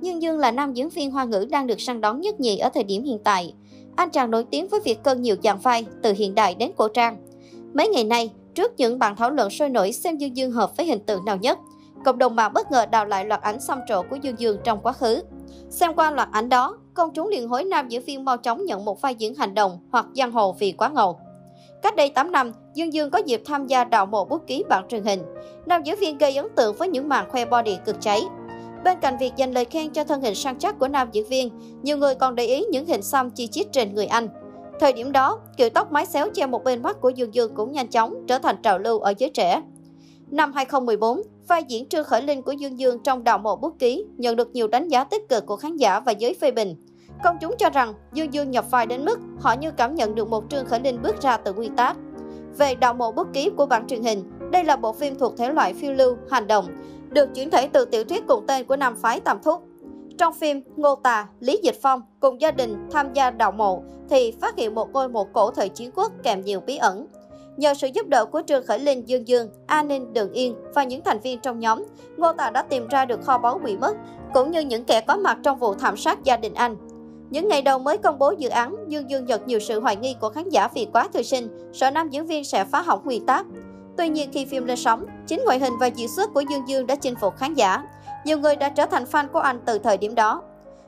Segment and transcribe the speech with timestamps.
[0.00, 2.68] Dương Dương là nam diễn viên hoa ngữ đang được săn đón nhất nhì ở
[2.68, 3.54] thời điểm hiện tại.
[3.96, 6.88] Anh chàng nổi tiếng với việc cân nhiều dạng vai, từ hiện đại đến cổ
[6.88, 7.16] trang.
[7.74, 10.86] Mấy ngày nay, trước những bàn thảo luận sôi nổi xem Dương Dương hợp với
[10.86, 11.58] hình tượng nào nhất,
[12.04, 14.80] cộng đồng mạng bất ngờ đào lại loạt ảnh xăm trổ của Dương Dương trong
[14.82, 15.22] quá khứ.
[15.70, 18.84] Xem qua loạt ảnh đó, công chúng liền hối nam diễn viên mau chóng nhận
[18.84, 21.18] một vai diễn hành động hoặc giang hồ vì quá ngầu.
[21.82, 24.84] Cách đây 8 năm, Dương Dương có dịp tham gia đạo mộ bút ký bản
[24.88, 25.22] truyền hình.
[25.66, 28.22] Nam diễn viên gây ấn tượng với những màn khoe body cực cháy.
[28.84, 31.50] Bên cạnh việc dành lời khen cho thân hình săn chắc của nam diễn viên,
[31.82, 34.28] nhiều người còn để ý những hình xăm chi chít trên người anh.
[34.80, 37.72] Thời điểm đó, kiểu tóc mái xéo che một bên mắt của Dương Dương cũng
[37.72, 39.62] nhanh chóng trở thành trào lưu ở giới trẻ.
[40.30, 44.04] Năm 2014, vai diễn Trương Khởi Linh của Dương Dương trong đạo mộ bút ký
[44.16, 46.76] nhận được nhiều đánh giá tích cực của khán giả và giới phê bình.
[47.24, 50.28] Công chúng cho rằng Dương Dương nhập vai đến mức họ như cảm nhận được
[50.28, 51.96] một Trương Khởi Linh bước ra từ quy tắc.
[52.58, 55.52] Về đạo mộ bút ký của bản truyền hình, đây là bộ phim thuộc thể
[55.52, 56.66] loại phiêu lưu, hành động,
[57.10, 59.62] được chuyển thể từ tiểu thuyết cùng tên của nam phái Tam Thúc.
[60.18, 64.32] Trong phim, Ngô Tà, Lý Dịch Phong cùng gia đình tham gia đạo mộ thì
[64.40, 67.06] phát hiện một ngôi mộ cổ thời chiến quốc kèm nhiều bí ẩn.
[67.56, 70.84] Nhờ sự giúp đỡ của Trương Khởi Linh, Dương Dương, An Ninh, Đường Yên và
[70.84, 71.84] những thành viên trong nhóm,
[72.16, 73.96] Ngô Tà đã tìm ra được kho báu bị mất,
[74.34, 76.76] cũng như những kẻ có mặt trong vụ thảm sát gia đình anh.
[77.30, 80.16] Những ngày đầu mới công bố dự án, Dương Dương nhận nhiều sự hoài nghi
[80.20, 83.26] của khán giả vì quá thư sinh, sợ nam diễn viên sẽ phá hỏng nguyên
[83.26, 83.46] tác.
[83.98, 86.86] Tuy nhiên khi phim lên sóng, chính ngoại hình và diễn xuất của Dương Dương
[86.86, 87.82] đã chinh phục khán giả.
[88.24, 90.42] Nhiều người đã trở thành fan của anh từ thời điểm đó.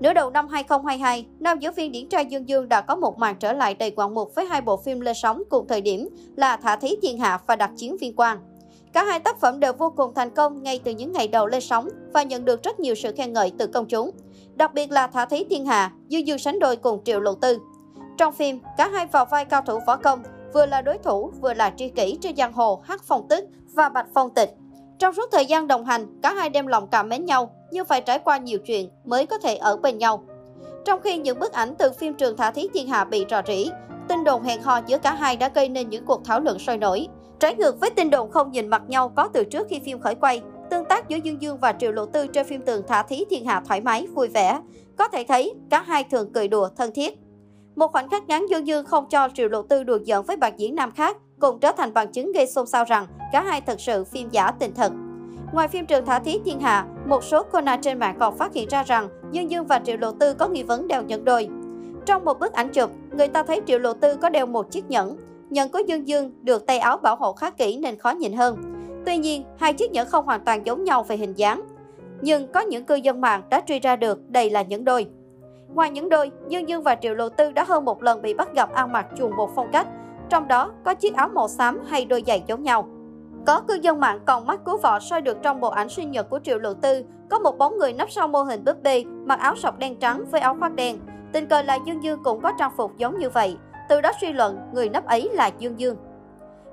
[0.00, 3.36] Nửa đầu năm 2022, nam diễn viên điển trai Dương Dương đã có một màn
[3.36, 6.56] trở lại đầy ngoạn mục với hai bộ phim lên sóng cùng thời điểm là
[6.56, 8.38] Thả Thí Thiên Hạ và Đặc Chiến Viên Quang.
[8.92, 11.60] Cả hai tác phẩm đều vô cùng thành công ngay từ những ngày đầu lên
[11.60, 14.10] sóng và nhận được rất nhiều sự khen ngợi từ công chúng.
[14.54, 17.58] Đặc biệt là Thả Thí Thiên Hạ, Dương Dương sánh đôi cùng Triệu Lộ Tư.
[18.18, 20.22] Trong phim, cả hai vào vai cao thủ võ công,
[20.54, 23.88] vừa là đối thủ, vừa là tri kỷ trên giang hồ Hắc Phong Tức và
[23.88, 24.50] Bạch Phong Tịch.
[24.98, 28.00] Trong suốt thời gian đồng hành, cả hai đem lòng cảm mến nhau, nhưng phải
[28.00, 30.24] trải qua nhiều chuyện mới có thể ở bên nhau.
[30.84, 33.70] Trong khi những bức ảnh từ phim trường Thả Thí Thiên Hạ bị rò rỉ,
[34.08, 36.76] tin đồn hẹn hò giữa cả hai đã gây nên những cuộc thảo luận sôi
[36.76, 37.08] nổi.
[37.40, 40.14] Trái ngược với tin đồn không nhìn mặt nhau có từ trước khi phim khởi
[40.14, 43.24] quay, tương tác giữa Dương Dương và Triệu Lộ Tư trên phim tường Thả Thí
[43.30, 44.60] Thiên Hạ thoải mái, vui vẻ.
[44.98, 47.18] Có thể thấy, cả hai thường cười đùa, thân thiết.
[47.76, 50.52] Một khoảnh khắc ngắn Dương Dương không cho Triệu Lộ Tư đùa giỡn với bạn
[50.56, 53.80] diễn nam khác, cũng trở thành bằng chứng gây xôn xao rằng cả hai thật
[53.80, 54.92] sự phim giả tình thật.
[55.52, 58.68] Ngoài phim trường Thả Thí Thiên Hạ, một số Conan trên mạng còn phát hiện
[58.68, 61.48] ra rằng Dương Dương và Triệu Lộ Tư có nghi vấn đeo nhẫn đôi.
[62.06, 64.90] Trong một bức ảnh chụp, người ta thấy Triệu Lộ Tư có đeo một chiếc
[64.90, 65.16] nhẫn.
[65.50, 68.56] Nhẫn của Dương Dương được tay áo bảo hộ khá kỹ nên khó nhìn hơn.
[69.06, 71.62] Tuy nhiên, hai chiếc nhẫn không hoàn toàn giống nhau về hình dáng.
[72.20, 75.06] Nhưng có những cư dân mạng đã truy ra được đây là nhẫn đôi.
[75.74, 78.54] Ngoài những đôi, Dương Dương và Triệu Lộ Tư đã hơn một lần bị bắt
[78.54, 79.86] gặp ăn mặc chuồng một phong cách.
[80.28, 82.88] Trong đó có chiếc áo màu xám hay đôi giày giống nhau.
[83.46, 86.30] Có cư dân mạng còn mắt cứu vọ soi được trong bộ ảnh sinh nhật
[86.30, 89.40] của Triệu Lộ Tư, có một bóng người nấp sau mô hình búp bê, mặc
[89.40, 90.98] áo sọc đen trắng với áo khoác đen.
[91.32, 93.56] Tình cờ là Dương Dương cũng có trang phục giống như vậy.
[93.88, 95.96] Từ đó suy luận, người nấp ấy là Dương Dương.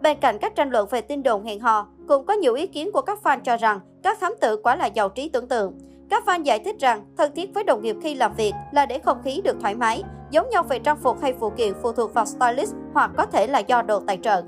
[0.00, 2.92] Bên cạnh các tranh luận về tin đồn hẹn hò, cũng có nhiều ý kiến
[2.92, 5.78] của các fan cho rằng các thám tử quá là giàu trí tưởng tượng.
[6.12, 8.98] Các fan giải thích rằng thân thiết với đồng nghiệp khi làm việc là để
[8.98, 12.14] không khí được thoải mái, giống nhau về trang phục hay phụ kiện phụ thuộc
[12.14, 14.42] vào stylist hoặc có thể là do đồ tài trợ.